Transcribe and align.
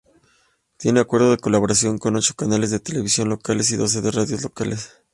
Tiene 0.77 0.99
acuerdos 0.99 1.29
de 1.37 1.41
colaboración 1.43 1.99
con 1.99 2.15
ocho 2.15 2.33
canales 2.33 2.71
de 2.71 2.79
televisión 2.79 3.29
locales 3.29 3.69
y 3.69 3.75
doce 3.77 4.01
radios 4.01 4.41
locales. 4.41 4.95